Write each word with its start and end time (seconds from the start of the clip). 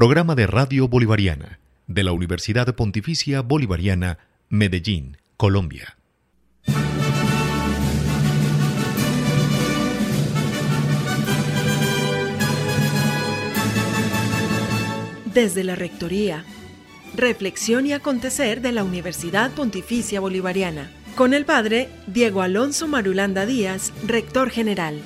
Programa 0.00 0.34
de 0.34 0.46
Radio 0.46 0.88
Bolivariana 0.88 1.60
de 1.86 2.04
la 2.04 2.12
Universidad 2.12 2.74
Pontificia 2.74 3.42
Bolivariana, 3.42 4.16
Medellín, 4.48 5.18
Colombia. 5.36 5.98
Desde 15.34 15.64
la 15.64 15.74
Rectoría. 15.74 16.46
Reflexión 17.14 17.86
y 17.86 17.92
acontecer 17.92 18.62
de 18.62 18.72
la 18.72 18.84
Universidad 18.84 19.50
Pontificia 19.50 20.20
Bolivariana. 20.20 20.90
Con 21.14 21.34
el 21.34 21.44
padre 21.44 21.90
Diego 22.06 22.40
Alonso 22.40 22.88
Marulanda 22.88 23.44
Díaz, 23.44 23.92
rector 24.06 24.48
general. 24.48 25.02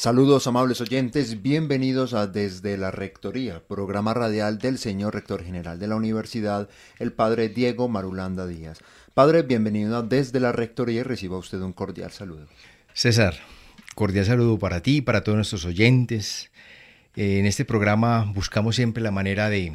Saludos 0.00 0.46
amables 0.46 0.80
oyentes, 0.80 1.42
bienvenidos 1.42 2.14
a 2.14 2.26
Desde 2.26 2.78
la 2.78 2.90
Rectoría, 2.90 3.62
programa 3.68 4.14
radial 4.14 4.56
del 4.56 4.78
señor 4.78 5.12
rector 5.12 5.44
general 5.44 5.78
de 5.78 5.88
la 5.88 5.96
universidad, 5.96 6.70
el 6.98 7.12
padre 7.12 7.50
Diego 7.50 7.86
Marulanda 7.86 8.46
Díaz. 8.46 8.78
Padre, 9.12 9.42
bienvenido 9.42 9.98
a 9.98 10.02
Desde 10.02 10.40
la 10.40 10.52
Rectoría 10.52 11.00
y 11.00 11.02
reciba 11.02 11.36
usted 11.36 11.60
un 11.60 11.74
cordial 11.74 12.12
saludo. 12.12 12.46
César, 12.94 13.34
cordial 13.94 14.24
saludo 14.24 14.58
para 14.58 14.80
ti 14.80 14.96
y 14.96 15.00
para 15.02 15.22
todos 15.22 15.36
nuestros 15.36 15.66
oyentes. 15.66 16.50
Eh, 17.14 17.38
en 17.38 17.44
este 17.44 17.66
programa 17.66 18.24
buscamos 18.34 18.76
siempre 18.76 19.02
la 19.02 19.10
manera 19.10 19.50
de 19.50 19.74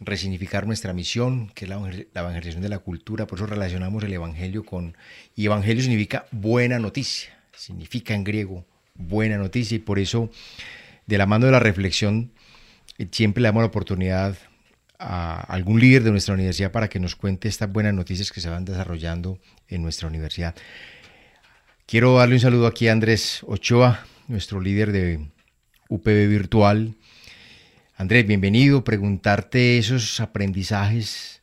resignificar 0.00 0.66
nuestra 0.66 0.92
misión, 0.94 1.48
que 1.54 1.66
es 1.66 1.68
la 1.68 1.76
evangelización 1.76 2.62
de 2.62 2.70
la 2.70 2.80
cultura, 2.80 3.28
por 3.28 3.38
eso 3.38 3.46
relacionamos 3.46 4.02
el 4.02 4.14
Evangelio 4.14 4.64
con... 4.64 4.96
Y 5.36 5.46
Evangelio 5.46 5.80
significa 5.80 6.26
buena 6.32 6.80
noticia, 6.80 7.38
significa 7.52 8.14
en 8.14 8.24
griego 8.24 8.66
buena 9.00 9.36
noticia 9.38 9.76
y 9.76 9.80
por 9.80 9.98
eso, 9.98 10.30
de 11.06 11.18
la 11.18 11.26
mano 11.26 11.46
de 11.46 11.52
la 11.52 11.60
reflexión, 11.60 12.32
siempre 13.10 13.42
le 13.42 13.48
damos 13.48 13.62
la 13.62 13.68
oportunidad 13.68 14.36
a 14.98 15.40
algún 15.40 15.80
líder 15.80 16.02
de 16.02 16.10
nuestra 16.10 16.34
universidad 16.34 16.72
para 16.72 16.88
que 16.88 17.00
nos 17.00 17.16
cuente 17.16 17.48
estas 17.48 17.72
buenas 17.72 17.94
noticias 17.94 18.30
que 18.30 18.40
se 18.40 18.50
van 18.50 18.64
desarrollando 18.64 19.38
en 19.68 19.82
nuestra 19.82 20.08
universidad. 20.08 20.54
Quiero 21.86 22.18
darle 22.18 22.34
un 22.34 22.40
saludo 22.40 22.66
aquí 22.66 22.88
a 22.88 22.92
Andrés 22.92 23.40
Ochoa, 23.46 24.04
nuestro 24.28 24.60
líder 24.60 24.92
de 24.92 25.26
UPB 25.88 26.28
Virtual. 26.28 26.94
Andrés, 27.96 28.26
bienvenido. 28.26 28.84
Preguntarte 28.84 29.78
esos 29.78 30.20
aprendizajes 30.20 31.39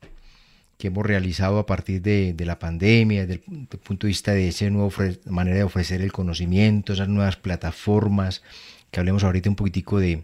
que 0.78 0.88
hemos 0.88 1.06
realizado 1.06 1.58
a 1.58 1.66
partir 1.66 2.02
de, 2.02 2.36
la 2.45 2.59
pandemia, 2.59 3.25
desde 3.25 3.44
el, 3.47 3.67
punto 3.80 4.06
de 4.06 4.09
vista 4.09 4.33
de 4.33 4.47
esa 4.50 4.70
nueva 4.70 4.92
manera 5.25 5.58
de 5.58 5.64
ofrecer 5.64 6.02
el 6.02 6.11
conocimiento, 6.11 6.94
esas 6.94 7.09
nuevas 7.09 7.36
plataformas, 7.36 8.44
que 8.92 9.00
hablemos 9.00 9.23
ahorita 9.23 9.50
un 9.50 9.55
poquitico 9.55 10.00
de 10.00 10.23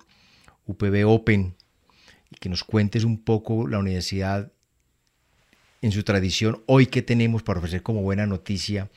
UPB 0.68 1.08
Open, 1.08 1.56
y 2.30 2.36
que 2.36 2.50
nos 2.50 2.64
cuentes 2.64 3.04
un 3.04 3.18
poco 3.18 3.68
la 3.68 3.80
universidad 3.80 4.52
en 5.82 5.92
su 5.92 6.04
tradición, 6.04 6.64
hoy 6.68 6.86
que 6.86 7.02
tenemos 7.02 7.44
para 7.44 7.60
ofrecer 7.60 7.82
como 7.82 8.04
buena 8.04 8.26
noticia, 8.28 8.90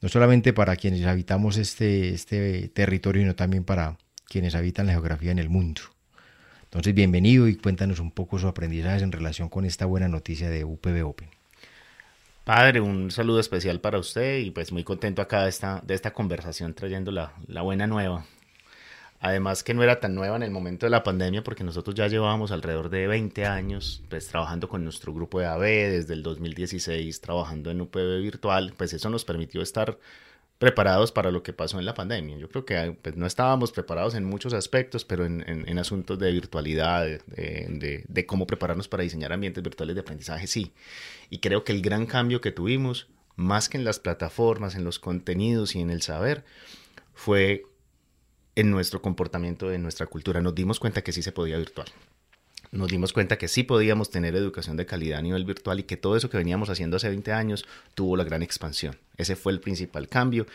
no 0.00 0.08
solamente 0.08 0.52
para 0.52 0.76
quienes 0.76 1.04
habitamos 1.06 1.56
este, 1.56 2.14
este 2.14 2.68
territorio, 2.68 3.22
sino 3.22 3.36
también 3.36 3.64
para 3.64 3.98
quienes 4.26 4.54
habitan 4.54 4.86
la 4.86 4.92
geografía 4.92 5.30
en 5.30 5.38
el 5.38 5.50
mundo. 5.50 5.82
Entonces, 6.72 6.94
bienvenido 6.94 7.48
y 7.48 7.56
cuéntanos 7.56 8.00
un 8.00 8.10
poco 8.10 8.38
su 8.38 8.48
aprendizaje 8.48 9.04
en 9.04 9.12
relación 9.12 9.50
con 9.50 9.66
esta 9.66 9.84
buena 9.84 10.08
noticia 10.08 10.48
de 10.48 10.64
UPB 10.64 11.06
Open. 11.06 11.28
Padre, 12.44 12.80
un 12.80 13.10
saludo 13.10 13.40
especial 13.40 13.78
para 13.78 13.98
usted 13.98 14.38
y 14.38 14.52
pues 14.52 14.72
muy 14.72 14.82
contento 14.82 15.20
acá 15.20 15.42
de 15.42 15.50
esta, 15.50 15.82
de 15.84 15.92
esta 15.92 16.14
conversación 16.14 16.72
trayendo 16.72 17.12
la, 17.12 17.34
la 17.46 17.60
buena 17.60 17.86
nueva. 17.86 18.24
Además 19.20 19.62
que 19.62 19.74
no 19.74 19.82
era 19.82 20.00
tan 20.00 20.14
nueva 20.14 20.36
en 20.36 20.44
el 20.44 20.50
momento 20.50 20.86
de 20.86 20.90
la 20.90 21.02
pandemia 21.02 21.44
porque 21.44 21.62
nosotros 21.62 21.94
ya 21.94 22.08
llevábamos 22.08 22.52
alrededor 22.52 22.88
de 22.88 23.06
20 23.06 23.44
años 23.44 24.02
pues 24.08 24.28
trabajando 24.28 24.70
con 24.70 24.82
nuestro 24.82 25.12
grupo 25.12 25.40
de 25.40 25.48
AB 25.48 25.60
desde 25.60 26.14
el 26.14 26.22
2016 26.22 27.20
trabajando 27.20 27.70
en 27.70 27.82
UPB 27.82 28.22
virtual, 28.22 28.72
pues 28.78 28.94
eso 28.94 29.10
nos 29.10 29.26
permitió 29.26 29.60
estar 29.60 29.98
preparados 30.62 31.10
para 31.10 31.32
lo 31.32 31.42
que 31.42 31.52
pasó 31.52 31.80
en 31.80 31.84
la 31.84 31.92
pandemia. 31.92 32.36
Yo 32.36 32.48
creo 32.48 32.64
que 32.64 32.96
pues, 33.02 33.16
no 33.16 33.26
estábamos 33.26 33.72
preparados 33.72 34.14
en 34.14 34.22
muchos 34.22 34.52
aspectos, 34.52 35.04
pero 35.04 35.24
en, 35.24 35.42
en, 35.48 35.78
asuntos 35.80 36.20
de 36.20 36.30
virtualidad, 36.30 37.04
de, 37.04 38.04
de, 38.06 38.26
cómo 38.26 38.46
prepararnos 38.46 38.86
para 38.86 39.02
diseñar 39.02 39.32
ambientes 39.32 39.60
virtuales 39.60 39.96
de 39.96 40.02
aprendizaje, 40.02 40.46
sí. 40.46 40.72
Y 41.30 41.38
creo 41.38 41.64
que 41.64 41.72
el 41.72 41.82
gran 41.82 42.06
cambio 42.06 42.40
que 42.40 42.52
tuvimos, 42.52 43.08
más 43.34 43.68
que 43.68 43.76
en 43.76 43.82
las 43.82 43.98
plataformas, 43.98 44.76
en 44.76 44.84
los 44.84 45.00
contenidos 45.00 45.74
y 45.74 45.80
en 45.80 45.90
el 45.90 46.00
saber, 46.00 46.44
fue 47.12 47.64
en 48.54 48.70
nuestro 48.70 49.02
comportamiento, 49.02 49.72
en 49.72 49.82
nuestra 49.82 50.06
cultura. 50.06 50.40
Nos 50.40 50.54
dimos 50.54 50.78
cuenta 50.78 51.02
que 51.02 51.10
sí 51.10 51.24
se 51.24 51.32
podía 51.32 51.58
virtual 51.58 51.88
nos 52.72 52.88
dimos 52.88 53.12
cuenta 53.12 53.36
que 53.36 53.48
sí 53.48 53.62
podíamos 53.62 54.10
tener 54.10 54.34
educación 54.34 54.78
de 54.78 54.86
calidad 54.86 55.18
a 55.18 55.22
nivel 55.22 55.44
virtual 55.44 55.78
y 55.80 55.82
que 55.82 55.98
todo 55.98 56.16
eso 56.16 56.30
que 56.30 56.38
veníamos 56.38 56.70
haciendo 56.70 56.96
hace 56.96 57.08
20 57.08 57.32
años 57.32 57.66
tuvo 57.94 58.16
la 58.16 58.24
gran 58.24 58.42
expansión. 58.42 58.96
Ese 59.18 59.36
fue 59.36 59.52
el 59.52 59.60
principal 59.60 60.08
cambio 60.08 60.46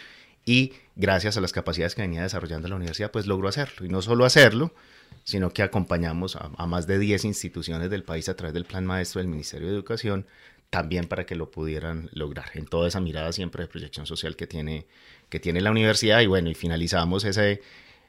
y 0.44 0.74
gracias 0.96 1.38
a 1.38 1.42
las 1.42 1.52
capacidades 1.52 1.94
que 1.94 2.02
venía 2.02 2.24
desarrollando 2.24 2.68
la 2.68 2.76
universidad, 2.76 3.12
pues 3.12 3.28
logró 3.28 3.48
hacerlo. 3.48 3.86
Y 3.86 3.90
no 3.90 4.02
solo 4.02 4.26
hacerlo, 4.26 4.74
sino 5.24 5.52
que 5.52 5.62
acompañamos 5.62 6.36
a, 6.38 6.66
más 6.66 6.88
de 6.88 6.98
10 6.98 7.26
instituciones 7.26 7.90
del 7.92 8.04
país 8.04 8.30
a 8.30 8.36
través 8.36 8.54
del 8.54 8.66
plan 8.66 8.86
maestro 8.86 9.20
del 9.20 9.28
Ministerio 9.28 9.68
de 9.68 9.74
Educación, 9.74 10.26
también 10.72 11.08
para 11.08 11.26
que 11.26 11.36
lo 11.36 11.52
pudieran 11.52 12.10
lograr, 12.14 12.50
en 12.56 12.66
toda 12.66 12.88
esa 12.88 13.00
mirada 13.00 13.32
siempre 13.32 13.64
de 13.64 13.68
proyección 13.68 14.08
social 14.08 14.36
que 14.36 14.48
tiene, 14.48 14.88
que 15.30 15.40
tiene 15.40 15.62
la 15.62 15.70
universidad. 15.70 16.22
Y 16.22 16.28
bueno, 16.28 16.50
y 16.50 16.56
finalizamos 16.56 17.26
ese, 17.26 17.62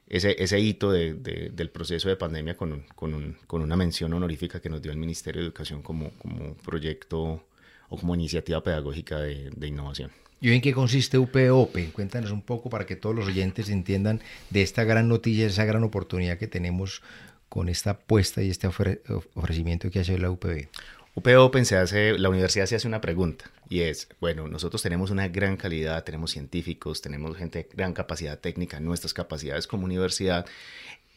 ese, 0.09 0.43
ese 0.43 0.59
hito 0.59 0.91
de, 0.91 1.15
del 1.15 1.71
proceso 1.71 2.09
de 2.09 2.17
pandemia 2.17 2.57
con, 2.57 2.85
con, 2.95 3.37
con, 3.47 3.63
una 3.63 3.77
mención 3.77 4.13
honorífica 4.13 4.61
que 4.61 4.69
nos 4.69 4.81
dio 4.81 4.91
el 4.91 4.99
Ministerio 4.99 5.41
de 5.43 5.47
Educación 5.47 5.83
como, 5.83 6.11
como 6.13 6.55
proyecto 6.55 7.45
o 7.89 7.97
como 7.97 8.15
iniciativa 8.15 8.63
pedagógica 8.63 9.19
de, 9.19 9.67
innovación. 9.67 10.11
¿Y 10.41 10.53
en 10.53 10.61
qué 10.61 10.73
consiste 10.73 11.19
UPOP? 11.19 11.93
Cuéntanos 11.93 12.31
un 12.31 12.43
poco 12.43 12.71
para 12.71 12.87
que 12.87 12.97
todos 12.97 13.15
los 13.15 13.27
oyentes 13.27 13.69
entiendan 13.71 14.21
de 14.51 14.63
esta 14.63 14.85
gran 14.85 15.09
noticia, 15.09 15.47
esa 15.47 15.65
gran 15.65 15.83
oportunidad 15.83 16.39
que 16.39 16.47
tenemos 16.47 17.03
con 17.49 17.69
esta 17.69 17.91
apuesta 17.91 18.43
y 18.43 18.51
este 18.51 18.69
ofrecimiento 18.69 19.91
que 19.91 20.01
hace 20.01 20.19
la 20.19 20.31
UPB. 20.31 20.69
UP 21.15 21.27
Open 21.39 21.65
se 21.65 21.77
hace, 21.77 22.19
la 22.19 22.29
universidad 22.29 22.67
se 22.67 22.77
hace 22.77 22.87
una 22.87 23.01
pregunta 23.01 23.51
y 23.69 23.81
es, 23.81 24.09
bueno, 24.21 24.49
nosotros 24.49 24.83
tenemos 24.83 25.11
una 25.11 25.29
gran 25.29 25.57
calidad, 25.57 26.05
tenemos 26.05 26.31
científicos, 26.31 27.03
tenemos 27.03 27.37
gente 27.37 27.59
de 27.59 27.69
gran 27.75 27.93
capacidad 27.93 28.39
técnica, 28.39 28.81
nuestras 28.81 29.15
capacidades 29.15 29.67
como 29.67 29.85
universidad 29.85 30.47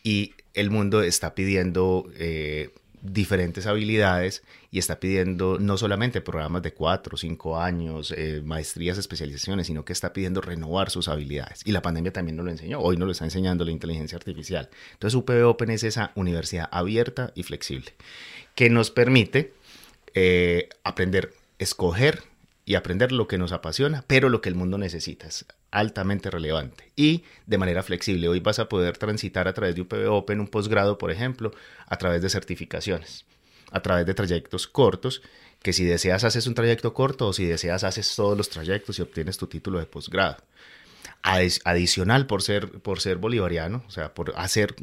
y 0.03 0.34
el 0.53 0.72
mundo 0.72 1.03
está 1.03 1.35
pidiendo 1.35 2.09
eh, 2.16 2.72
diferentes 3.02 3.66
habilidades 3.68 4.44
y 4.69 4.79
está 4.79 5.00
pidiendo 5.00 5.57
no 5.59 5.78
solamente 5.78 6.22
programas 6.22 6.62
de 6.62 6.73
cuatro 6.73 7.18
cinco 7.18 7.59
años, 7.59 8.13
eh, 8.16 8.41
maestrías, 8.44 8.97
especializaciones, 8.97 9.68
sino 9.68 9.85
que 9.85 9.94
está 9.94 10.13
pidiendo 10.13 10.41
renovar 10.41 10.90
sus 10.90 11.08
habilidades. 11.08 11.62
Y 11.66 11.72
la 11.72 11.81
pandemia 11.81 12.13
también 12.13 12.38
nos 12.38 12.46
lo 12.46 12.52
enseñó, 12.52 12.79
hoy 12.79 12.97
nos 12.97 13.06
lo 13.06 13.12
está 13.12 13.25
enseñando 13.25 13.66
la 13.66 13.72
inteligencia 13.72 14.18
artificial. 14.18 14.69
Entonces 14.94 15.16
UPB 15.16 15.46
Open 15.46 15.72
es 15.72 15.84
esa 15.84 16.12
universidad 16.16 16.69
abierta 16.72 17.31
y 17.35 17.44
flexible 17.44 17.91
que 18.56 18.69
nos 18.69 18.91
permite 18.91 19.53
eh, 20.14 20.70
aprender, 20.84 21.34
escoger 21.60 22.24
y 22.66 22.76
aprender 22.76 23.12
lo 23.12 23.28
que 23.28 23.38
nos 23.38 23.52
apasiona, 23.52 24.04
pero 24.08 24.30
lo 24.30 24.42
que 24.42 24.50
el 24.50 24.56
mundo 24.56 24.78
necesita 24.78 25.28
es 25.28 25.46
altamente 25.72 26.30
relevante 26.30 26.92
y 26.96 27.24
de 27.46 27.58
manera 27.58 27.84
flexible. 27.84 28.28
Hoy 28.28 28.40
vas 28.40 28.60
a 28.60 28.70
poder 28.70 28.98
transitar 28.98 29.48
a 29.48 29.54
través 29.54 29.76
de 29.76 29.82
UPB 29.82 30.10
Open 30.10 30.40
un 30.40 30.48
posgrado, 30.48 30.98
por 30.98 31.12
ejemplo, 31.12 31.52
a 31.88 31.98
través 31.98 32.22
de 32.22 32.30
certificaciones, 32.30 33.26
a 33.72 33.82
través 33.82 34.06
de 34.06 34.14
trayectos 34.14 34.68
cortos, 34.68 35.22
que 35.62 35.74
si 35.74 35.86
deseas 35.86 36.24
haces 36.24 36.48
un 36.48 36.54
trayecto 36.54 36.94
corto 36.94 37.28
o 37.28 37.34
si 37.34 37.46
deseas 37.46 37.84
haces 37.84 38.16
todos 38.16 38.38
los 38.38 38.50
trayectos 38.50 39.00
y 39.00 39.02
obtienes 39.02 39.38
tu 39.38 39.48
título 39.48 39.80
de 39.80 39.86
posgrado. 39.86 40.38
Adicional 41.24 42.26
por 42.26 42.41
ser, 42.41 42.70
por 42.80 43.00
ser 43.00 43.18
bolivariano, 43.18 43.84
o 43.88 43.91
sea, 43.91 44.14
por 44.14 44.34
hacer 44.35 44.76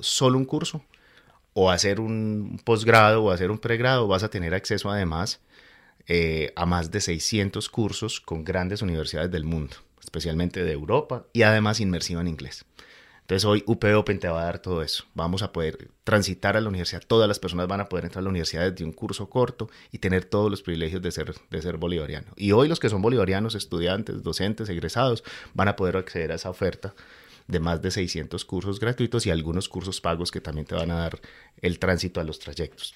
solo 0.00 0.38
un 0.38 0.44
curso, 0.44 0.84
o 1.54 1.70
hacer 1.70 2.00
un 2.00 2.60
posgrado 2.64 3.24
o 3.24 3.30
hacer 3.30 3.50
un 3.50 3.58
pregrado, 3.58 4.06
vas 4.06 4.22
a 4.22 4.28
tener 4.28 4.54
acceso 4.54 4.90
además 4.90 5.40
eh, 6.06 6.52
a 6.56 6.66
más 6.66 6.90
de 6.90 7.00
600 7.00 7.68
cursos 7.70 8.20
con 8.20 8.44
grandes 8.44 8.82
universidades 8.82 9.30
del 9.30 9.44
mundo, 9.44 9.76
especialmente 10.02 10.62
de 10.62 10.72
Europa 10.72 11.24
y 11.32 11.42
además 11.42 11.80
inmersivo 11.80 12.20
en 12.20 12.28
inglés. 12.28 12.66
Entonces 13.22 13.46
hoy 13.46 13.64
UP 13.66 13.82
Open 13.96 14.18
te 14.18 14.28
va 14.28 14.42
a 14.42 14.44
dar 14.44 14.58
todo 14.58 14.82
eso. 14.82 15.04
Vamos 15.14 15.42
a 15.42 15.50
poder 15.50 15.88
transitar 16.04 16.58
a 16.58 16.60
la 16.60 16.68
universidad. 16.68 17.02
Todas 17.06 17.26
las 17.26 17.38
personas 17.38 17.66
van 17.68 17.80
a 17.80 17.88
poder 17.88 18.04
entrar 18.04 18.20
a 18.20 18.24
la 18.24 18.28
universidad 18.28 18.70
desde 18.70 18.84
un 18.84 18.92
curso 18.92 19.30
corto 19.30 19.70
y 19.90 19.96
tener 19.96 20.26
todos 20.26 20.50
los 20.50 20.60
privilegios 20.60 21.00
de 21.00 21.10
ser, 21.10 21.34
de 21.48 21.62
ser 21.62 21.78
bolivariano. 21.78 22.32
Y 22.36 22.52
hoy 22.52 22.68
los 22.68 22.80
que 22.80 22.90
son 22.90 23.00
bolivarianos, 23.00 23.54
estudiantes, 23.54 24.22
docentes, 24.22 24.68
egresados, 24.68 25.24
van 25.54 25.68
a 25.68 25.76
poder 25.76 25.96
acceder 25.96 26.32
a 26.32 26.34
esa 26.34 26.50
oferta 26.50 26.94
de 27.46 27.60
más 27.60 27.82
de 27.82 27.90
600 27.90 28.44
cursos 28.44 28.80
gratuitos 28.80 29.26
y 29.26 29.30
algunos 29.30 29.68
cursos 29.68 30.00
pagos 30.00 30.30
que 30.30 30.40
también 30.40 30.66
te 30.66 30.74
van 30.74 30.90
a 30.90 31.00
dar 31.00 31.20
el 31.60 31.78
tránsito 31.78 32.20
a 32.20 32.24
los 32.24 32.38
trayectos 32.38 32.94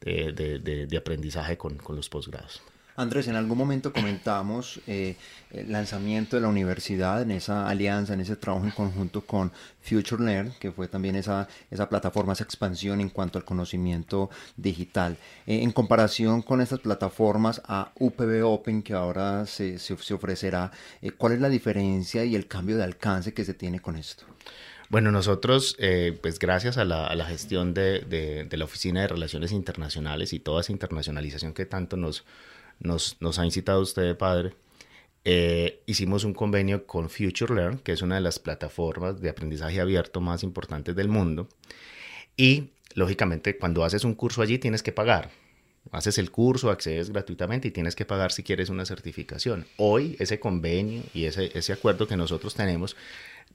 de, 0.00 0.96
aprendizaje 0.98 1.56
con, 1.56 1.78
los 1.88 2.08
posgrados. 2.08 2.62
Andrés, 2.96 3.28
en 3.28 3.36
algún 3.36 3.58
momento 3.58 3.92
comentamos 3.92 4.80
eh, 4.86 5.16
el 5.50 5.70
lanzamiento 5.70 6.36
de 6.36 6.42
la 6.42 6.48
universidad 6.48 7.20
en 7.20 7.30
esa 7.30 7.68
alianza, 7.68 8.14
en 8.14 8.20
ese 8.20 8.36
trabajo 8.36 8.64
en 8.64 8.70
conjunto 8.70 9.20
con 9.20 9.52
Future 9.82 10.24
Learn, 10.24 10.54
que 10.58 10.72
fue 10.72 10.88
también 10.88 11.14
esa, 11.14 11.46
esa 11.70 11.90
plataforma, 11.90 12.32
esa 12.32 12.44
expansión 12.44 13.02
en 13.02 13.10
cuanto 13.10 13.38
al 13.38 13.44
conocimiento 13.44 14.30
digital. 14.56 15.18
Eh, 15.46 15.62
en 15.62 15.72
comparación 15.72 16.40
con 16.40 16.62
estas 16.62 16.80
plataformas 16.80 17.60
a 17.66 17.92
UPB 17.98 18.42
Open 18.46 18.82
que 18.82 18.94
ahora 18.94 19.44
se, 19.44 19.78
se, 19.78 20.14
ofrecerá, 20.14 20.72
eh, 21.02 21.10
¿cuál 21.10 21.34
es 21.34 21.40
la 21.40 21.50
diferencia 21.50 22.24
y 22.24 22.34
el 22.34 22.46
cambio 22.46 22.78
de 22.78 22.84
alcance 22.84 23.34
que 23.34 23.44
se 23.44 23.52
tiene 23.52 23.80
con 23.80 23.96
esto? 23.96 24.24
Bueno, 24.88 25.10
nosotros, 25.10 25.76
pues 26.22 26.38
gracias 26.38 26.78
a 26.78 26.84
la, 26.84 27.26
gestión 27.26 27.74
de, 27.74 28.46
de, 28.48 28.56
la 28.56 28.64
Oficina 28.64 29.00
de 29.00 29.08
Relaciones 29.08 29.50
Internacionales 29.50 30.32
y 30.32 30.38
toda 30.38 30.60
esa 30.60 30.70
internacionalización 30.70 31.52
que 31.54 31.66
tanto 31.66 31.96
nos, 31.96 32.24
nos, 32.78 33.16
ha 33.38 33.44
incitado 33.44 33.80
usted, 33.80 34.16
padre, 34.16 34.54
eh, 35.24 35.82
hicimos 35.86 36.24
un 36.24 36.34
convenio 36.34 36.86
con 36.86 37.10
Future 37.10 37.54
Learn, 37.54 37.78
que 37.78 37.92
es 37.92 38.02
una 38.02 38.16
de 38.16 38.20
las 38.20 38.38
plataformas 38.38 39.20
de 39.20 39.28
aprendizaje 39.28 39.80
abierto 39.80 40.20
más 40.20 40.42
importantes 40.42 40.94
del 40.94 41.08
mundo. 41.08 41.48
Y, 42.36 42.70
lógicamente, 42.94 43.58
cuando 43.58 43.84
haces 43.84 44.04
un 44.04 44.14
curso 44.14 44.42
allí 44.42 44.58
tienes 44.58 44.82
que 44.82 44.92
pagar. 44.92 45.30
Haces 45.92 46.18
el 46.18 46.30
curso, 46.30 46.70
accedes 46.70 47.10
gratuitamente 47.10 47.68
y 47.68 47.70
tienes 47.70 47.94
que 47.94 48.04
pagar 48.04 48.32
si 48.32 48.42
quieres 48.42 48.70
una 48.70 48.84
certificación. 48.84 49.66
Hoy 49.76 50.16
ese 50.18 50.40
convenio 50.40 51.02
y 51.14 51.26
ese, 51.26 51.56
ese 51.56 51.72
acuerdo 51.72 52.08
que 52.08 52.16
nosotros 52.16 52.54
tenemos 52.54 52.96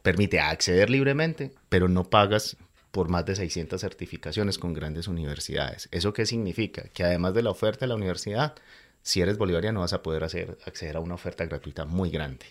permite 0.02 0.40
acceder 0.40 0.90
libremente, 0.90 1.52
pero 1.70 1.88
no 1.88 2.10
pagas 2.10 2.58
por 2.92 3.10
más 3.10 3.26
de 3.26 3.36
600 3.36 3.80
certificaciones 3.80 4.58
con 4.58 4.74
grandes 4.74 5.08
universidades. 5.08 5.88
¿Eso 5.92 6.14
qué 6.14 6.26
significa? 6.26 6.84
Que 6.94 7.04
además 7.04 7.34
de 7.34 7.44
la 7.44 7.50
oferta 7.50 7.86
de 7.86 7.90
la 7.90 7.96
universidad, 7.96 8.56
si 9.02 9.22
eres 9.22 9.38
bolivariano 9.38 9.82
vas 9.82 9.94
a 9.94 10.02
poder 10.02 10.24
acceder 10.24 10.96
a 10.96 11.00
una 11.00 11.16
oferta 11.16 11.46
gratuita 11.46 11.86
muy 11.86 12.10
grande, 12.10 12.46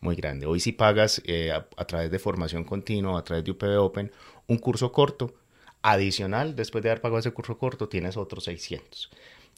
muy 0.00 0.16
grande. 0.16 0.46
Hoy 0.46 0.60
si 0.60 0.72
pagas 0.72 1.22
eh, 1.24 1.52
a, 1.52 1.84
través 1.86 2.10
de 2.10 2.18
formación 2.18 2.64
continua, 2.64 3.18
a 3.18 3.24
través 3.24 3.44
de 3.44 3.50
UPB 3.52 3.78
Open, 3.78 4.12
un 4.46 4.58
curso 4.58 4.92
corto, 4.92 5.34
adicional, 5.82 6.56
después 6.56 6.82
de 6.82 6.90
haber 6.90 7.02
pagado 7.02 7.18
ese 7.18 7.32
curso 7.32 7.58
corto, 7.58 7.88
tienes 7.88 8.16
otros 8.16 8.44
600. 8.44 9.10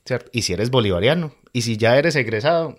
¿cierto? 0.05 0.31
Y 0.33 0.43
si 0.43 0.53
eres 0.53 0.71
bolivariano, 0.71 1.33
y 1.53 1.63
si 1.63 1.77
ya 1.77 1.99
eres 1.99 2.17
egresado, 2.17 2.77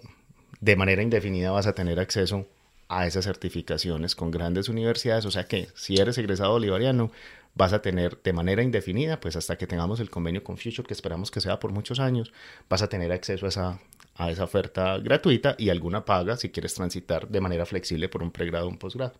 de 0.60 0.76
manera 0.76 1.02
indefinida 1.02 1.52
vas 1.52 1.68
a 1.68 1.74
tener 1.74 2.00
acceso 2.00 2.48
a 2.90 3.06
esas 3.06 3.26
certificaciones 3.26 4.16
con 4.16 4.32
grandes 4.32 4.70
universidades. 4.70 5.26
O 5.26 5.32
sea 5.32 5.48
que 5.48 5.70
si 5.76 5.98
eres 5.98 6.18
egresado 6.18 6.52
bolivariano, 6.52 7.12
vas 7.56 7.74
a 7.74 7.82
tener 7.82 8.22
de 8.22 8.34
manera 8.34 8.62
indefinida, 8.62 9.20
pues 9.20 9.36
hasta 9.36 9.58
que 9.58 9.68
tengamos 9.68 10.00
el 10.00 10.10
convenio 10.10 10.44
con 10.44 10.58
Future, 10.58 10.88
que 10.88 10.94
esperamos 10.94 11.32
que 11.32 11.42
sea 11.42 11.60
por 11.60 11.72
muchos 11.72 12.00
años, 12.00 12.32
vas 12.70 12.82
a 12.82 12.88
tener 12.88 13.12
acceso 13.12 13.48
a 13.48 13.50
esa, 13.50 13.80
a 14.16 14.32
esa 14.32 14.44
oferta 14.44 14.98
gratuita 15.00 15.56
y 15.58 15.70
alguna 15.70 16.06
paga 16.06 16.38
si 16.38 16.50
quieres 16.50 16.74
transitar 16.76 17.28
de 17.28 17.42
manera 17.42 17.66
flexible 17.66 18.10
por 18.10 18.22
un 18.22 18.32
pregrado 18.32 18.68
o 18.68 18.70
un 18.70 18.78
posgrado. 18.78 19.14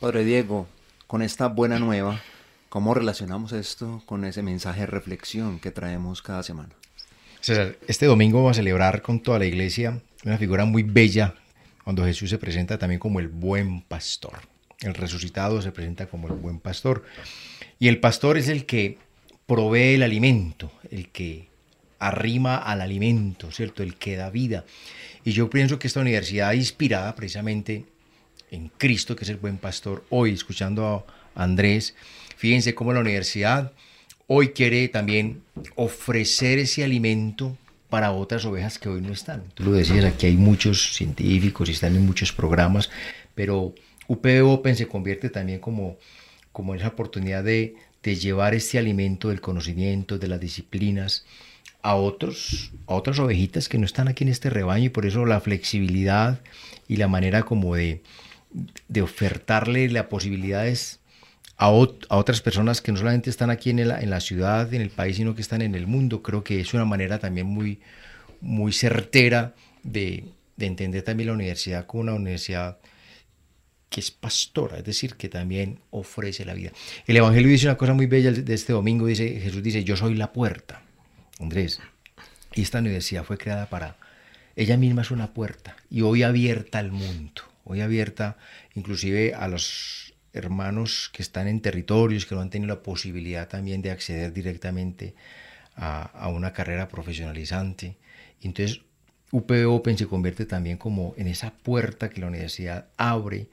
Padre 0.00 0.24
Diego, 0.24 0.68
con 1.08 1.22
esta 1.22 1.48
buena 1.48 1.80
nueva, 1.80 2.20
¿cómo 2.68 2.94
relacionamos 2.94 3.52
esto 3.52 4.02
con 4.06 4.24
ese 4.24 4.42
mensaje 4.42 4.80
de 4.80 4.86
reflexión 4.86 5.58
que 5.58 5.72
traemos 5.72 6.22
cada 6.22 6.44
semana? 6.44 6.70
César, 7.40 7.76
este 7.88 8.06
domingo 8.06 8.38
vamos 8.38 8.52
a 8.52 8.60
celebrar 8.60 9.02
con 9.02 9.20
toda 9.20 9.40
la 9.40 9.46
iglesia 9.46 10.00
una 10.24 10.38
figura 10.38 10.64
muy 10.64 10.82
bella 10.84 11.34
cuando 11.88 12.04
Jesús 12.04 12.28
se 12.28 12.36
presenta 12.36 12.76
también 12.76 12.98
como 12.98 13.18
el 13.18 13.28
buen 13.28 13.80
pastor. 13.80 14.40
El 14.80 14.92
resucitado 14.92 15.62
se 15.62 15.72
presenta 15.72 16.04
como 16.04 16.28
el 16.28 16.34
buen 16.34 16.60
pastor. 16.60 17.02
Y 17.78 17.88
el 17.88 17.98
pastor 17.98 18.36
es 18.36 18.48
el 18.48 18.66
que 18.66 18.98
provee 19.46 19.94
el 19.94 20.02
alimento, 20.02 20.70
el 20.90 21.08
que 21.08 21.48
arrima 21.98 22.58
al 22.58 22.82
alimento, 22.82 23.50
¿cierto? 23.52 23.82
El 23.82 23.96
que 23.96 24.16
da 24.16 24.28
vida. 24.28 24.66
Y 25.24 25.32
yo 25.32 25.48
pienso 25.48 25.78
que 25.78 25.86
esta 25.86 26.00
universidad 26.00 26.52
inspirada 26.52 27.14
precisamente 27.14 27.86
en 28.50 28.68
Cristo, 28.68 29.16
que 29.16 29.24
es 29.24 29.30
el 29.30 29.38
buen 29.38 29.56
pastor, 29.56 30.04
hoy 30.10 30.34
escuchando 30.34 31.06
a 31.34 31.42
Andrés, 31.42 31.94
fíjense 32.36 32.74
cómo 32.74 32.92
la 32.92 33.00
universidad 33.00 33.72
hoy 34.26 34.50
quiere 34.50 34.88
también 34.88 35.42
ofrecer 35.74 36.58
ese 36.58 36.84
alimento 36.84 37.56
para 37.88 38.12
otras 38.12 38.44
ovejas 38.44 38.78
que 38.78 38.88
hoy 38.88 39.00
no 39.00 39.12
están. 39.12 39.44
Tú 39.54 39.64
lo 39.64 39.72
decías, 39.72 40.04
aquí 40.04 40.26
hay 40.26 40.36
muchos 40.36 40.94
científicos 40.94 41.68
y 41.68 41.72
están 41.72 41.96
en 41.96 42.04
muchos 42.04 42.32
programas, 42.32 42.90
pero 43.34 43.74
UPB 44.08 44.44
Open 44.44 44.76
se 44.76 44.88
convierte 44.88 45.30
también 45.30 45.60
como, 45.60 45.96
como 46.52 46.74
esa 46.74 46.88
oportunidad 46.88 47.44
de, 47.44 47.76
llevar 48.02 48.54
este 48.54 48.78
alimento 48.78 49.28
del 49.28 49.42
conocimiento, 49.42 50.18
de 50.18 50.28
las 50.28 50.40
disciplinas, 50.40 51.26
a, 51.82 51.94
otros, 51.94 52.72
a 52.86 52.94
otras 52.94 53.18
ovejitas 53.18 53.68
que 53.68 53.76
no 53.76 53.84
están 53.84 54.08
aquí 54.08 54.24
en 54.24 54.30
este 54.30 54.48
rebaño 54.48 54.86
y 54.86 54.88
por 54.88 55.04
eso 55.04 55.26
la 55.26 55.42
flexibilidad 55.42 56.40
y 56.88 56.96
la 56.96 57.06
manera 57.06 57.42
como 57.42 57.74
de, 57.74 58.02
de 58.88 59.02
ofertarle 59.02 59.90
las 59.90 60.06
posibilidades 60.06 61.00
a, 61.58 61.70
otras 61.70 62.40
personas 62.40 62.80
que 62.80 62.92
no 62.92 62.98
solamente 62.98 63.28
están 63.28 63.50
aquí 63.50 63.70
en, 63.70 63.80
en 63.80 64.10
la 64.10 64.20
ciudad, 64.20 64.72
en 64.72 64.80
el 64.80 64.90
país, 64.90 65.16
sino 65.16 65.34
que 65.34 65.42
están 65.42 65.60
en 65.60 65.74
el 65.74 65.86
mundo. 65.86 66.22
Creo 66.22 66.44
que 66.44 66.60
es 66.60 66.72
una 66.72 66.84
manera 66.84 67.18
también 67.18 67.48
muy, 67.48 67.80
muy 68.40 68.72
certera 68.72 69.54
de, 69.82 70.24
de 70.56 70.66
entender 70.66 71.02
también 71.02 71.28
la 71.28 71.34
universidad 71.34 71.84
como 71.86 72.02
una 72.02 72.14
universidad 72.14 72.78
que 73.90 74.00
es 74.00 74.10
pastora, 74.10 74.78
es 74.78 74.84
decir, 74.84 75.16
que 75.16 75.28
también 75.28 75.80
ofrece 75.90 76.44
la 76.44 76.54
vida. 76.54 76.72
El 77.06 77.16
Evangelio 77.16 77.48
dice 77.48 77.66
una 77.66 77.76
cosa 77.76 77.94
muy 77.94 78.06
bella 78.06 78.30
de 78.30 78.54
este 78.54 78.72
domingo, 78.72 79.06
dice, 79.06 79.40
Jesús 79.40 79.62
dice, 79.62 79.82
yo 79.82 79.96
soy 79.96 80.14
la 80.14 80.32
puerta. 80.32 80.82
Andrés, 81.40 81.80
y 82.54 82.62
esta 82.62 82.78
universidad 82.80 83.24
fue 83.24 83.38
creada 83.38 83.66
para, 83.66 83.96
ella 84.56 84.76
misma 84.76 85.02
es 85.02 85.10
una 85.10 85.32
puerta, 85.32 85.76
y 85.90 86.02
hoy 86.02 86.22
abierta 86.22 86.78
al 86.80 86.92
mundo, 86.92 87.42
hoy 87.64 87.80
abierta 87.80 88.36
inclusive 88.74 89.34
a 89.34 89.48
los 89.48 90.07
hermanos 90.32 91.10
que 91.12 91.22
están 91.22 91.48
en 91.48 91.60
territorios, 91.60 92.26
que 92.26 92.34
no 92.34 92.40
han 92.40 92.50
tenido 92.50 92.74
la 92.74 92.82
posibilidad 92.82 93.48
también 93.48 93.82
de 93.82 93.90
acceder 93.90 94.32
directamente 94.32 95.14
a, 95.74 96.02
a 96.02 96.28
una 96.28 96.52
carrera 96.52 96.88
profesionalizante. 96.88 97.96
Entonces, 98.42 98.82
UPB 99.30 99.68
Open 99.68 99.98
se 99.98 100.06
convierte 100.06 100.46
también 100.46 100.78
como 100.78 101.14
en 101.16 101.26
esa 101.26 101.52
puerta 101.52 102.08
que 102.08 102.20
la 102.20 102.28
universidad 102.28 102.88
abre 102.96 103.48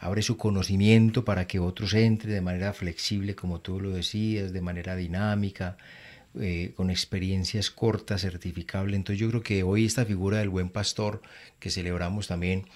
abre 0.00 0.22
su 0.22 0.36
conocimiento 0.36 1.24
para 1.24 1.46
que 1.46 1.58
otros 1.58 1.94
entren 1.94 2.34
de 2.34 2.40
manera 2.40 2.72
flexible, 2.72 3.34
como 3.34 3.60
tú 3.60 3.80
lo 3.80 3.90
decías, 3.90 4.52
de 4.52 4.60
manera 4.60 4.96
dinámica, 4.96 5.76
eh, 6.38 6.72
con 6.76 6.90
experiencias 6.90 7.70
cortas, 7.70 8.20
certificable. 8.20 8.96
Entonces 8.96 9.20
yo 9.20 9.28
creo 9.28 9.42
que 9.42 9.62
hoy 9.62 9.84
esta 9.84 10.04
figura 10.04 10.38
del 10.38 10.50
buen 10.50 10.68
pastor 10.68 11.20
que 11.58 11.70
celebramos 11.70 12.28
también, 12.28 12.66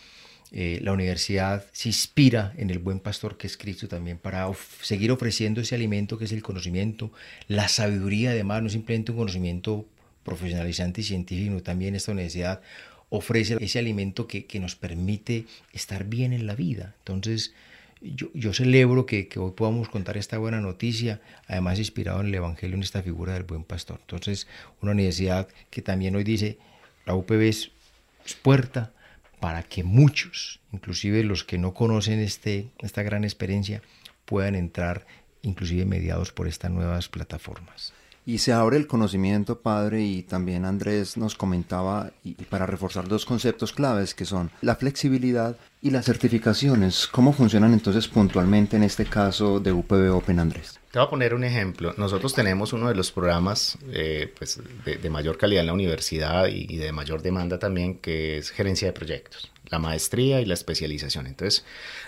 eh, 0.54 0.80
la 0.82 0.92
universidad 0.92 1.64
se 1.72 1.88
inspira 1.88 2.52
en 2.58 2.68
el 2.68 2.78
buen 2.78 3.00
pastor 3.00 3.38
que 3.38 3.46
es 3.46 3.56
Cristo 3.56 3.88
también 3.88 4.18
para 4.18 4.46
seguir 4.82 5.10
ofreciendo 5.10 5.62
ese 5.62 5.74
alimento 5.74 6.18
que 6.18 6.26
es 6.26 6.32
el 6.32 6.42
conocimiento, 6.42 7.10
la 7.48 7.68
sabiduría 7.68 8.32
además, 8.32 8.62
no 8.62 8.68
simplemente 8.68 9.12
un 9.12 9.18
conocimiento 9.18 9.86
profesionalizante 10.24 11.00
y 11.00 11.04
científico, 11.04 11.62
también 11.62 11.94
esta 11.94 12.12
universidad 12.12 12.60
ofrece 13.08 13.56
ese 13.60 13.78
alimento 13.78 14.26
que, 14.26 14.46
nos 14.60 14.74
permite 14.74 15.44
estar 15.72 16.04
bien 16.04 16.32
en 16.32 16.46
la 16.46 16.54
vida. 16.54 16.94
Entonces, 16.98 17.52
yo, 18.00 18.52
celebro 18.52 19.04
que, 19.04 19.28
hoy 19.36 19.52
podamos 19.52 19.88
contar 19.88 20.16
esta 20.16 20.38
buena 20.38 20.60
noticia, 20.60 21.20
además 21.46 21.78
inspirado 21.78 22.20
en 22.20 22.28
el 22.28 22.34
Evangelio, 22.34 22.76
en 22.76 22.82
esta 22.82 23.02
figura 23.02 23.34
del 23.34 23.42
buen 23.42 23.64
pastor. 23.64 24.00
Entonces, 24.00 24.46
una 24.80 24.92
universidad 24.92 25.46
que 25.70 25.82
también 25.82 26.16
hoy 26.16 26.24
dice, 26.24 26.58
la 27.04 27.14
UPB 27.14 27.42
es, 27.42 27.70
puerta 28.42 28.92
para 29.42 29.64
que 29.64 29.82
muchos, 29.82 30.60
inclusive 30.70 31.24
los 31.24 31.42
que 31.42 31.58
no 31.58 31.74
conocen 31.74 32.20
este, 32.20 32.70
esta 32.78 33.02
gran 33.02 33.24
experiencia, 33.24 33.82
puedan 34.24 34.54
entrar, 34.54 35.04
inclusive 35.42 35.84
mediados 35.84 36.30
por 36.30 36.46
estas 36.46 36.70
nuevas 36.70 37.08
plataformas 37.08 37.92
y 38.24 38.38
se 38.38 38.52
abre 38.52 38.76
el 38.76 38.86
conocimiento, 38.86 39.60
Padre, 39.60 40.02
y 40.02 40.22
también 40.22 40.64
Andrés 40.64 41.16
nos 41.16 41.34
comentaba, 41.34 42.10
y, 42.22 42.34
para 42.44 42.66
reforzar 42.66 43.08
dos 43.08 43.26
conceptos 43.26 43.72
claves 43.72 44.14
que 44.14 44.24
son 44.24 44.50
la 44.60 44.76
flexibilidad 44.76 45.56
y 45.80 45.90
las 45.90 46.04
certificaciones. 46.04 47.08
¿Cómo 47.08 47.32
funcionan 47.32 47.72
entonces 47.72 48.06
puntualmente 48.06 48.76
en 48.76 48.84
este 48.84 49.06
caso 49.06 49.58
de 49.58 49.72
UPB 49.72 50.14
Open, 50.14 50.38
Andrés? 50.38 50.78
Te 50.92 50.98
voy 50.98 51.06
a 51.06 51.10
poner 51.10 51.34
un 51.34 51.42
ejemplo. 51.42 51.94
Nosotros 51.96 52.34
tenemos 52.34 52.72
uno 52.72 52.88
de 52.88 52.94
los 52.94 53.10
programas 53.10 53.78
eh, 53.90 54.32
pues, 54.38 54.60
de, 54.84 55.10
mayor 55.10 55.38
calidad 55.38 55.62
en 55.62 55.66
la 55.68 55.72
universidad 55.72 56.46
y, 56.46 56.66
y 56.68 56.76
de 56.76 56.92
mayor 56.92 57.22
demanda 57.22 57.58
también, 57.58 57.98
que 57.98 58.38
es 58.38 58.50
gerencia 58.50 58.88
de 58.88 58.92
proyectos 58.92 59.50
la 59.68 59.78
maestría 59.78 60.40
y 60.40 60.44
la 60.44 60.54
especialización. 60.54 61.26
Entonces, 61.26 61.64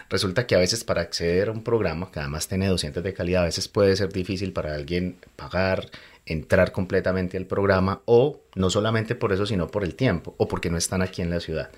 resulta 0.08 0.46
que 0.46 0.54
a 0.54 0.58
veces 0.58 0.84
para 0.84 1.02
acceder 1.02 1.48
a 1.48 1.52
un 1.52 1.62
programa, 1.62 2.10
que 2.10 2.20
además 2.20 2.48
tiene 2.48 2.68
docentes 2.68 3.02
de 3.02 3.14
calidad, 3.14 3.42
a 3.42 3.46
veces 3.46 3.68
puede 3.68 3.96
ser 3.96 4.12
difícil 4.12 4.52
para 4.52 4.74
alguien 4.74 5.16
pagar, 5.36 5.90
entrar 6.26 6.72
completamente 6.72 7.36
al 7.36 7.46
programa, 7.46 8.02
o 8.06 8.40
no 8.54 8.70
solamente 8.70 9.14
por 9.14 9.32
eso, 9.32 9.46
sino 9.46 9.68
por 9.68 9.84
el 9.84 9.94
tiempo, 9.94 10.34
o 10.38 10.48
porque 10.48 10.70
no 10.70 10.78
están 10.78 11.02
aquí 11.02 11.22
en 11.22 11.30
la 11.30 11.40
ciudad. 11.40 11.70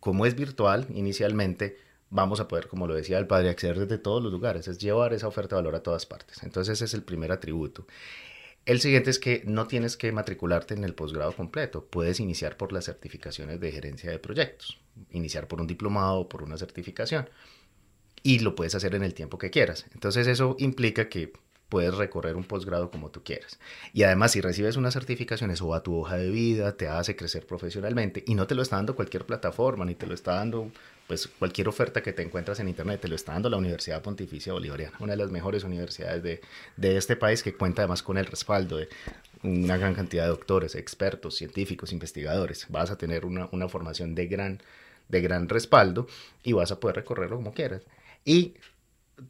Como 0.00 0.26
es 0.26 0.34
virtual 0.34 0.86
inicialmente, 0.94 1.76
vamos 2.10 2.40
a 2.40 2.48
poder, 2.48 2.68
como 2.68 2.86
lo 2.86 2.94
decía 2.94 3.18
el 3.18 3.26
padre, 3.26 3.50
acceder 3.50 3.78
desde 3.78 3.98
todos 3.98 4.22
los 4.22 4.32
lugares, 4.32 4.68
es 4.68 4.78
llevar 4.78 5.12
esa 5.12 5.28
oferta 5.28 5.56
de 5.56 5.62
valor 5.62 5.74
a 5.74 5.82
todas 5.82 6.06
partes. 6.06 6.42
Entonces, 6.42 6.74
ese 6.74 6.84
es 6.86 6.94
el 6.94 7.02
primer 7.02 7.32
atributo. 7.32 7.86
El 8.68 8.82
siguiente 8.82 9.08
es 9.08 9.18
que 9.18 9.42
no 9.46 9.66
tienes 9.66 9.96
que 9.96 10.12
matricularte 10.12 10.74
en 10.74 10.84
el 10.84 10.94
posgrado 10.94 11.32
completo, 11.32 11.86
puedes 11.86 12.20
iniciar 12.20 12.58
por 12.58 12.70
las 12.70 12.84
certificaciones 12.84 13.58
de 13.60 13.72
gerencia 13.72 14.10
de 14.10 14.18
proyectos, 14.18 14.78
iniciar 15.10 15.48
por 15.48 15.62
un 15.62 15.66
diplomado 15.66 16.16
o 16.18 16.28
por 16.28 16.42
una 16.42 16.58
certificación. 16.58 17.30
Y 18.22 18.40
lo 18.40 18.54
puedes 18.54 18.74
hacer 18.74 18.94
en 18.94 19.04
el 19.04 19.14
tiempo 19.14 19.38
que 19.38 19.48
quieras. 19.48 19.86
Entonces 19.94 20.26
eso 20.26 20.54
implica 20.58 21.08
que 21.08 21.32
puedes 21.68 21.94
recorrer 21.94 22.36
un 22.36 22.44
posgrado 22.44 22.90
como 22.90 23.10
tú 23.10 23.22
quieras. 23.22 23.58
Y 23.92 24.02
además, 24.02 24.32
si 24.32 24.40
recibes 24.40 24.76
una 24.76 24.90
certificación, 24.90 25.50
eso 25.50 25.68
va 25.68 25.78
a 25.78 25.82
tu 25.82 25.96
hoja 25.96 26.16
de 26.16 26.30
vida, 26.30 26.76
te 26.76 26.88
hace 26.88 27.16
crecer 27.16 27.46
profesionalmente 27.46 28.24
y 28.26 28.34
no 28.34 28.46
te 28.46 28.54
lo 28.54 28.62
está 28.62 28.76
dando 28.76 28.96
cualquier 28.96 29.26
plataforma, 29.26 29.84
ni 29.84 29.94
te 29.94 30.06
lo 30.06 30.14
está 30.14 30.34
dando 30.34 30.70
pues 31.06 31.26
cualquier 31.26 31.68
oferta 31.68 32.02
que 32.02 32.12
te 32.12 32.22
encuentras 32.22 32.60
en 32.60 32.68
internet, 32.68 33.00
te 33.00 33.08
lo 33.08 33.16
está 33.16 33.32
dando 33.32 33.48
la 33.48 33.56
Universidad 33.56 34.02
Pontificia 34.02 34.52
Bolivariana, 34.52 34.94
una 35.00 35.12
de 35.12 35.16
las 35.16 35.30
mejores 35.30 35.64
universidades 35.64 36.22
de, 36.22 36.42
de 36.76 36.96
este 36.98 37.16
país 37.16 37.42
que 37.42 37.54
cuenta 37.54 37.82
además 37.82 38.02
con 38.02 38.18
el 38.18 38.26
respaldo 38.26 38.76
de 38.76 38.88
una 39.42 39.78
gran 39.78 39.94
cantidad 39.94 40.24
de 40.24 40.28
doctores, 40.28 40.74
expertos, 40.74 41.34
científicos, 41.34 41.92
investigadores. 41.92 42.66
Vas 42.68 42.90
a 42.90 42.98
tener 42.98 43.24
una, 43.24 43.48
una 43.52 43.68
formación 43.68 44.14
de 44.14 44.26
gran, 44.26 44.60
de 45.08 45.20
gran 45.22 45.48
respaldo 45.48 46.06
y 46.42 46.52
vas 46.52 46.72
a 46.72 46.80
poder 46.80 46.96
recorrerlo 46.96 47.36
como 47.36 47.54
quieras. 47.54 47.82
Y 48.24 48.54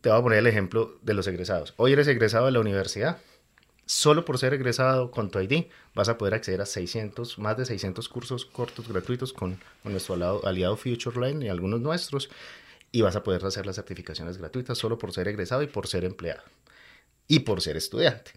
te 0.01 0.09
voy 0.09 0.19
a 0.19 0.23
poner 0.23 0.39
el 0.39 0.47
ejemplo 0.47 0.99
de 1.03 1.15
los 1.15 1.27
egresados. 1.27 1.75
Hoy 1.77 1.93
eres 1.93 2.09
egresado 2.09 2.47
de 2.47 2.53
la 2.53 2.61
universidad. 2.61 3.19
Solo 3.87 4.25
por 4.25 4.39
ser 4.39 4.53
egresado 4.53 5.11
con 5.11 5.31
tu 5.31 5.41
ID 5.41 5.67
vas 5.95 6.09
a 6.09 6.19
poder 6.19 6.35
acceder 6.35 6.61
a 6.61 6.67
600, 6.67 7.39
más 7.39 7.57
de 7.57 7.65
600 7.65 8.09
cursos 8.09 8.45
cortos 8.45 8.87
gratuitos 8.87 9.33
con, 9.33 9.59
nuestro 9.85 10.15
aliado, 10.15 10.47
aliado 10.47 10.77
FutureLine 10.77 11.47
y 11.47 11.49
algunos 11.49 11.81
nuestros. 11.81 12.29
Y 12.93 13.03
vas 13.03 13.17
a 13.17 13.23
poder 13.23 13.45
hacer 13.45 13.67
las 13.67 13.77
certificaciones 13.77 14.39
gratuitas 14.39 14.77
solo 14.77 14.99
por 14.99 15.13
ser 15.13 15.29
egresado 15.29 15.63
y 15.63 15.67
por 15.67 15.87
ser 15.87 16.05
empleado. 16.05 16.43
Y 17.27 17.41
por 17.41 17.61
ser 17.63 17.77
estudiante. 17.77 18.33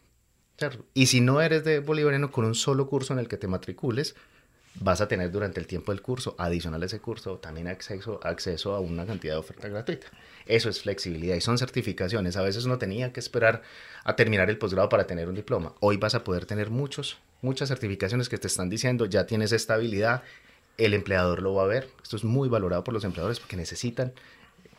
Y 0.94 1.08
si 1.08 1.22
no 1.22 1.42
eres 1.42 1.64
de 1.64 1.80
bolivariano 1.80 2.32
con 2.32 2.46
un 2.46 2.56
solo 2.56 2.88
curso 2.88 3.14
en 3.14 3.20
el 3.20 3.28
que 3.28 3.38
te 3.38 3.48
matricules, 3.48 4.16
vas 4.76 5.02
a 5.02 5.08
tener 5.08 5.32
durante 5.32 5.60
el 5.60 5.68
tiempo 5.68 5.92
del 5.92 6.02
curso, 6.02 6.36
adicional 6.38 6.82
a 6.82 6.86
ese 6.86 7.00
curso, 7.00 7.38
también 7.38 7.68
acceso, 7.68 8.20
acceso 8.24 8.74
a 8.76 8.80
una 8.80 9.06
cantidad 9.06 9.34
de 9.34 9.40
oferta 9.40 9.68
gratuita. 9.68 10.08
Eso 10.46 10.70
es 10.70 10.82
flexibilidad 10.82 11.36
y 11.36 11.42
son 11.42 11.58
certificaciones. 11.58 12.38
A 12.38 12.42
veces 12.42 12.66
uno 12.66 12.78
tenía 12.78 13.12
que 13.14 13.20
esperar 13.20 13.62
a 14.04 14.16
terminar 14.16 14.50
el 14.50 14.58
posgrado 14.58 14.90
para 14.90 15.06
tener 15.06 15.28
un 15.28 15.36
diploma. 15.36 15.74
Hoy 15.80 15.98
vas 15.98 16.16
a 16.16 16.24
poder 16.24 16.46
tener 16.46 16.70
muchos, 16.70 17.18
muchas 17.42 17.70
certificaciones 17.70 18.30
que 18.30 18.38
te 18.38 18.48
están 18.48 18.70
diciendo, 18.70 19.06
ya 19.06 19.26
tienes 19.26 19.52
estabilidad, 19.52 20.24
el 20.78 20.94
empleador 20.94 21.42
lo 21.42 21.54
va 21.54 21.64
a 21.64 21.68
ver. 21.68 21.90
Esto 22.02 22.16
es 22.16 22.24
muy 22.24 22.50
valorado 22.50 22.84
por 22.84 22.94
los 22.94 23.04
empleadores 23.04 23.40
porque 23.40 23.58
necesitan 23.58 24.14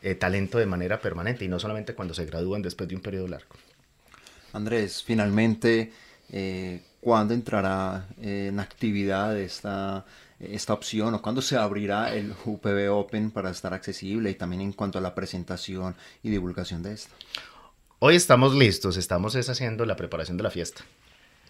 eh, 0.00 0.14
talento 0.14 0.58
de 0.58 0.66
manera 0.66 1.00
permanente 1.00 1.44
y 1.44 1.48
no 1.48 1.60
solamente 1.60 1.94
cuando 1.94 2.14
se 2.14 2.24
gradúan 2.24 2.62
después 2.62 2.88
de 2.88 2.96
un 2.96 3.02
periodo 3.02 3.28
largo. 3.28 3.54
Andrés, 4.52 5.02
finalmente... 5.02 5.92
Eh, 6.30 6.80
cuándo 7.02 7.34
entrará 7.34 8.06
en 8.20 8.60
actividad 8.60 9.36
esta, 9.36 10.04
esta 10.38 10.72
opción 10.72 11.12
o 11.14 11.20
cuándo 11.20 11.42
se 11.42 11.56
abrirá 11.56 12.14
el 12.14 12.32
UPB 12.44 12.92
Open 12.92 13.32
para 13.32 13.50
estar 13.50 13.74
accesible 13.74 14.30
y 14.30 14.34
también 14.36 14.62
en 14.62 14.72
cuanto 14.72 14.98
a 14.98 15.00
la 15.00 15.12
presentación 15.12 15.96
y 16.22 16.30
divulgación 16.30 16.84
de 16.84 16.92
esto. 16.92 17.12
Hoy 17.98 18.14
estamos 18.14 18.54
listos, 18.54 18.96
estamos 18.96 19.34
haciendo 19.34 19.84
la 19.84 19.96
preparación 19.96 20.36
de 20.36 20.44
la 20.44 20.50
fiesta. 20.50 20.84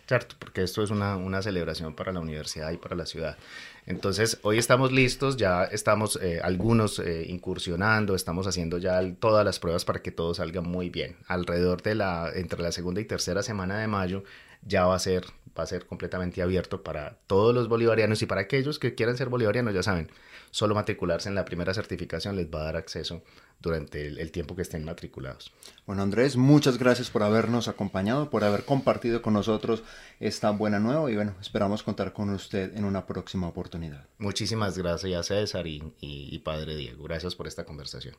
¿cierto? 0.07 0.35
Porque 0.39 0.63
esto 0.63 0.83
es 0.83 0.91
una, 0.91 1.17
una, 1.17 1.43
celebración 1.43 1.95
para 1.95 2.13
la 2.13 2.21
universidad 2.21 2.73
y 2.73 2.77
para 2.77 2.97
la 2.97 3.07
ciudad. 3.07 3.37
Entonces, 3.87 4.39
hoy 4.43 4.59
estamos 4.59 4.91
listos, 4.91 5.37
ya 5.37 5.65
estamos 5.65 6.19
eh, 6.21 6.41
algunos 6.43 6.99
eh, 6.99 7.25
incursionando, 7.29 8.15
estamos 8.15 8.47
haciendo 8.47 8.79
ya 8.79 9.01
todas 9.21 9.45
las 9.45 9.59
pruebas 9.59 9.85
para 9.85 10.03
que 10.03 10.11
todo 10.11 10.35
salga 10.35 10.61
muy 10.61 10.91
bien. 10.91 11.17
Alrededor 11.29 11.83
de 11.83 11.95
la, 11.95 12.31
entre 12.35 12.63
la 12.63 12.73
segunda 12.73 13.01
y 13.01 13.05
tercera 13.05 13.43
semana 13.43 13.79
de 13.79 13.87
mayo, 13.87 14.25
ya 14.65 14.87
va 14.87 14.97
a 14.97 14.99
ser 14.99 15.25
va 15.59 15.65
a 15.65 15.67
ser 15.67 15.87
completamente 15.87 16.43
abierto 16.43 16.83
para 16.83 17.19
todos 17.27 17.55
los 17.55 17.69
bolivarianos 17.69 18.23
y 18.23 18.27
para 18.27 18.43
aquellos 18.43 18.79
que 18.79 18.95
quieran 18.95 19.17
ser 19.17 19.29
bolivarianos, 19.29 19.75
ya 19.75 19.83
saben, 19.83 20.11
solo 20.51 20.75
matricularse 20.75 21.29
en 21.29 21.35
la 21.35 21.45
primera 21.45 21.75
certificación 21.75 22.37
les 22.37 22.47
va 22.47 22.61
a 22.61 22.65
dar 22.65 22.77
acceso 22.77 23.23
durante 23.61 24.07
el, 24.07 24.33
tiempo 24.33 24.57
que 24.57 24.63
estén 24.63 24.85
matriculados. 24.85 25.53
Bueno, 25.87 26.03
Andrés, 26.03 26.37
muchas 26.37 26.79
gracias 26.79 27.11
por 27.11 27.23
habernos 27.23 27.69
acompañado, 27.69 28.29
por 28.29 28.45
haber 28.45 28.65
compartido 28.65 29.23
con 29.23 29.35
nosotros 29.35 29.83
esta 30.21 30.51
buena 30.51 30.81
nueva 30.81 31.11
y 31.11 31.17
bueno, 31.17 31.35
esperamos 31.41 31.83
contar 31.83 32.13
con 32.13 32.31
usted 32.31 32.77
en 32.77 32.85
una 32.85 33.07
próxima 33.07 33.49
oportunidad. 33.49 34.07
Muchísimas 34.19 34.77
gracias, 34.77 35.27
César 35.27 35.67
y 35.67 36.39
Padre 36.41 36.77
Diego. 36.77 37.05
Gracias 37.05 37.35
por 37.35 37.47
esta 37.47 37.65
conversación. 37.65 38.17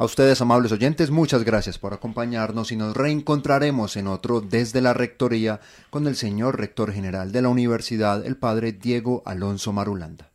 A 0.00 0.04
ustedes, 0.04 0.40
amables 0.40 0.70
oyentes, 0.70 1.10
muchas 1.10 1.42
gracias 1.42 1.76
por 1.76 1.92
acompañarnos 1.92 2.70
y 2.70 2.76
nos 2.76 2.96
reencontraremos 2.96 3.96
en 3.96 4.06
otro 4.06 4.40
desde 4.40 4.80
la 4.80 4.94
Rectoría 4.94 5.58
con 5.90 6.06
el 6.06 6.14
señor 6.14 6.56
Rector 6.56 6.92
General 6.92 7.32
de 7.32 7.42
la 7.42 7.48
Universidad, 7.48 8.24
el 8.24 8.36
Padre 8.36 8.70
Diego 8.70 9.24
Alonso 9.26 9.72
Marulanda. 9.72 10.30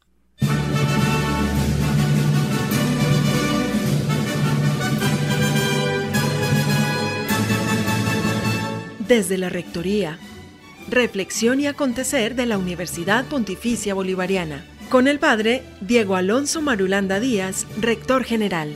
Desde 9.08 9.38
la 9.38 9.48
Rectoría, 9.48 10.20
reflexión 10.90 11.62
y 11.62 11.68
acontecer 11.68 12.36
de 12.36 12.48
la 12.48 12.58
Universidad 12.58 13.24
Pontificia 13.28 13.94
Bolivariana, 13.94 14.66
con 14.90 15.08
el 15.08 15.20
Padre 15.20 15.64
Diego 15.80 16.18
Alonso 16.18 16.62
Marulanda 16.62 17.22
Díaz, 17.22 17.66
Rector 17.80 18.26
General. 18.26 18.76